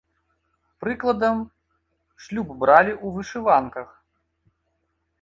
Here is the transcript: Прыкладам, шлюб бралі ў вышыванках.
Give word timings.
Прыкладам, 0.83 1.37
шлюб 2.23 2.47
бралі 2.65 2.93
ў 3.05 3.15
вышыванках. 3.19 3.89